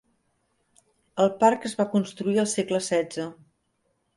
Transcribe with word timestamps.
El 1.25 1.29
parc 1.45 1.67
es 1.71 1.77
va 1.81 1.87
construir 1.93 2.41
el 2.45 2.51
segle 2.55 2.81
XVI. 2.89 3.29